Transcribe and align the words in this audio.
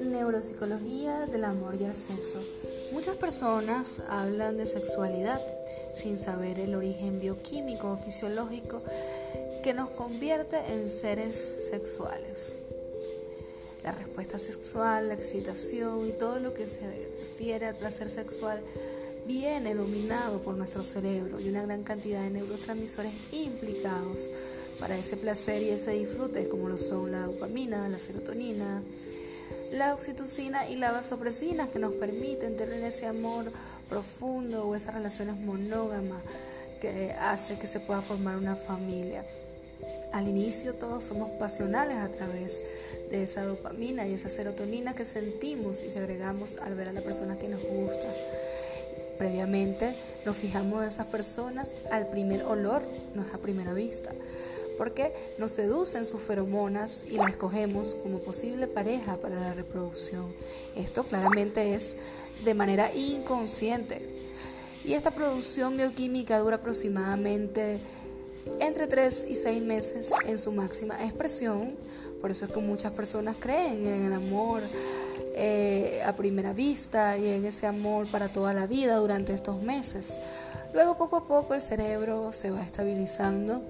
Neuropsicología 0.00 1.26
del 1.26 1.44
amor 1.44 1.76
y 1.78 1.84
el 1.84 1.94
sexo. 1.94 2.40
Muchas 2.92 3.16
personas 3.16 4.02
hablan 4.08 4.56
de 4.56 4.64
sexualidad 4.64 5.42
sin 5.94 6.16
saber 6.16 6.58
el 6.60 6.74
origen 6.74 7.20
bioquímico 7.20 7.92
o 7.92 7.96
fisiológico 7.96 8.80
que 9.62 9.74
nos 9.74 9.90
convierte 9.90 10.56
en 10.72 10.88
seres 10.88 11.36
sexuales. 11.70 12.56
La 13.82 13.92
respuesta 13.92 14.38
sexual, 14.38 15.08
la 15.08 15.14
excitación 15.14 16.08
y 16.08 16.12
todo 16.12 16.38
lo 16.38 16.54
que 16.54 16.66
se 16.66 16.80
refiere 17.28 17.66
al 17.66 17.76
placer 17.76 18.08
sexual 18.08 18.62
viene 19.26 19.74
dominado 19.74 20.40
por 20.40 20.54
nuestro 20.56 20.82
cerebro 20.82 21.40
y 21.40 21.48
una 21.48 21.62
gran 21.62 21.82
cantidad 21.82 22.22
de 22.22 22.30
neurotransmisores 22.30 23.12
implicados 23.32 24.30
para 24.78 24.98
ese 24.98 25.16
placer 25.16 25.62
y 25.62 25.70
ese 25.70 25.92
disfrute, 25.92 26.48
como 26.48 26.68
lo 26.68 26.76
son 26.76 27.12
la 27.12 27.26
dopamina, 27.26 27.88
la 27.88 27.98
serotonina, 27.98 28.82
la 29.72 29.94
oxitocina 29.94 30.68
y 30.68 30.76
la 30.76 30.92
vasopresina 30.92 31.68
que 31.68 31.78
nos 31.78 31.92
permiten 31.94 32.56
tener 32.56 32.82
ese 32.84 33.06
amor 33.06 33.50
profundo 33.88 34.66
o 34.66 34.74
esas 34.74 34.94
relaciones 34.94 35.36
monógamas 35.36 36.22
que 36.80 37.12
hace 37.18 37.58
que 37.58 37.66
se 37.66 37.80
pueda 37.80 38.02
formar 38.02 38.36
una 38.36 38.56
familia. 38.56 39.24
Al 40.12 40.28
inicio 40.28 40.74
todos 40.74 41.04
somos 41.04 41.30
pasionales 41.40 41.96
a 41.96 42.08
través 42.08 42.62
de 43.10 43.24
esa 43.24 43.44
dopamina 43.44 44.06
y 44.06 44.14
esa 44.14 44.28
serotonina 44.28 44.94
que 44.94 45.04
sentimos 45.04 45.82
y 45.82 45.90
segregamos 45.90 46.56
al 46.58 46.76
ver 46.76 46.90
a 46.90 46.92
la 46.92 47.00
persona 47.00 47.36
que 47.36 47.48
nos 47.48 47.62
gusta. 47.62 48.06
Previamente 49.18 49.94
nos 50.24 50.36
fijamos 50.36 50.82
en 50.82 50.88
esas 50.88 51.06
personas 51.06 51.76
al 51.90 52.08
primer 52.08 52.44
olor, 52.44 52.82
no 53.14 53.22
es 53.22 53.32
a 53.32 53.38
primera 53.38 53.72
vista, 53.72 54.10
porque 54.76 55.12
nos 55.38 55.52
seducen 55.52 56.04
sus 56.04 56.20
feromonas 56.20 57.04
y 57.08 57.16
la 57.16 57.28
escogemos 57.28 57.94
como 58.02 58.18
posible 58.18 58.66
pareja 58.66 59.16
para 59.16 59.38
la 59.38 59.54
reproducción. 59.54 60.34
Esto 60.76 61.04
claramente 61.04 61.74
es 61.74 61.96
de 62.44 62.54
manera 62.54 62.92
inconsciente. 62.94 64.14
Y 64.84 64.92
esta 64.92 65.12
producción 65.12 65.76
bioquímica 65.76 66.38
dura 66.38 66.56
aproximadamente 66.56 67.78
entre 68.60 68.86
3 68.86 69.26
y 69.30 69.36
6 69.36 69.62
meses 69.62 70.12
en 70.26 70.38
su 70.38 70.52
máxima 70.52 71.02
expresión. 71.02 71.76
Por 72.20 72.30
eso 72.30 72.44
es 72.46 72.52
que 72.52 72.60
muchas 72.60 72.92
personas 72.92 73.36
creen 73.38 73.86
en 73.86 74.04
el 74.04 74.12
amor 74.12 74.62
eh, 75.36 75.73
a 76.04 76.14
primera 76.14 76.52
vista 76.52 77.16
y 77.16 77.28
en 77.28 77.44
ese 77.44 77.66
amor 77.66 78.06
para 78.06 78.28
toda 78.28 78.54
la 78.54 78.66
vida 78.66 78.96
durante 78.96 79.32
estos 79.32 79.62
meses. 79.62 80.20
Luego 80.72 80.96
poco 80.96 81.16
a 81.16 81.24
poco 81.26 81.54
el 81.54 81.60
cerebro 81.60 82.32
se 82.32 82.50
va 82.50 82.62
estabilizando 82.62 83.62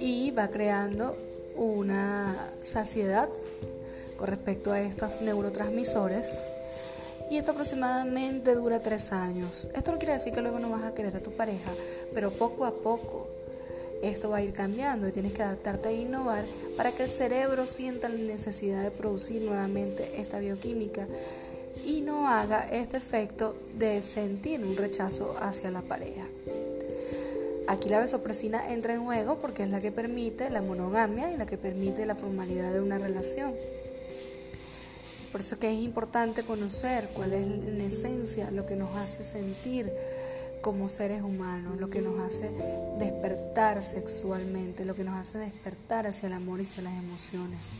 y 0.00 0.30
va 0.30 0.48
creando 0.48 1.16
una 1.56 2.50
saciedad 2.62 3.28
con 4.16 4.26
respecto 4.28 4.72
a 4.72 4.80
estos 4.80 5.20
neurotransmisores. 5.20 6.44
Y 7.30 7.38
esto 7.38 7.50
aproximadamente 7.50 8.54
dura 8.54 8.80
tres 8.80 9.12
años. 9.12 9.68
Esto 9.74 9.92
no 9.92 9.98
quiere 9.98 10.14
decir 10.14 10.32
que 10.32 10.42
luego 10.42 10.58
no 10.58 10.70
vas 10.70 10.84
a 10.84 10.94
querer 10.94 11.16
a 11.16 11.20
tu 11.20 11.32
pareja, 11.32 11.70
pero 12.14 12.30
poco 12.30 12.64
a 12.64 12.72
poco 12.72 13.28
esto 14.02 14.30
va 14.30 14.38
a 14.38 14.42
ir 14.42 14.52
cambiando 14.52 15.08
y 15.08 15.12
tienes 15.12 15.32
que 15.32 15.42
adaptarte 15.42 15.88
e 15.88 16.02
innovar 16.02 16.44
para 16.76 16.92
que 16.92 17.04
el 17.04 17.08
cerebro 17.08 17.66
sienta 17.66 18.08
la 18.08 18.16
necesidad 18.16 18.82
de 18.82 18.90
producir 18.90 19.42
nuevamente 19.42 20.20
esta 20.20 20.38
bioquímica 20.38 21.06
y 21.84 22.00
no 22.00 22.28
haga 22.28 22.68
este 22.70 22.96
efecto 22.96 23.56
de 23.78 24.02
sentir 24.02 24.62
un 24.62 24.76
rechazo 24.76 25.34
hacia 25.38 25.70
la 25.70 25.82
pareja. 25.82 26.26
Aquí 27.68 27.88
la 27.88 27.98
besopresina 27.98 28.72
entra 28.72 28.94
en 28.94 29.04
juego 29.04 29.38
porque 29.38 29.64
es 29.64 29.70
la 29.70 29.80
que 29.80 29.90
permite 29.90 30.50
la 30.50 30.62
monogamia 30.62 31.32
y 31.32 31.36
la 31.36 31.46
que 31.46 31.58
permite 31.58 32.06
la 32.06 32.14
formalidad 32.14 32.72
de 32.72 32.80
una 32.80 32.98
relación. 32.98 33.54
Por 35.32 35.40
eso 35.40 35.58
que 35.58 35.70
es 35.70 35.78
importante 35.80 36.44
conocer 36.44 37.08
cuál 37.12 37.32
es 37.32 37.42
en 37.42 37.80
esencia 37.80 38.50
lo 38.52 38.66
que 38.66 38.76
nos 38.76 38.96
hace 38.96 39.24
sentir 39.24 39.92
como 40.66 40.88
seres 40.88 41.22
humanos, 41.22 41.78
lo 41.78 41.90
que 41.90 42.02
nos 42.02 42.18
hace 42.18 42.50
despertar 42.98 43.84
sexualmente, 43.84 44.84
lo 44.84 44.96
que 44.96 45.04
nos 45.04 45.14
hace 45.14 45.38
despertar 45.38 46.08
hacia 46.08 46.26
el 46.26 46.32
amor 46.32 46.58
y 46.58 46.62
hacia 46.62 46.82
las 46.82 46.98
emociones. 46.98 47.70